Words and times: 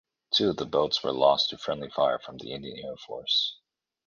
Two 0.31 0.49
of 0.49 0.57
the 0.57 0.65
boats 0.65 1.03
were 1.03 1.11
lost 1.13 1.51
to 1.51 1.59
friendly 1.59 1.87
fire 1.91 2.17
from 2.17 2.37
the 2.39 2.53
Indian 2.53 2.83
Air 2.83 2.97
Force. 2.97 3.59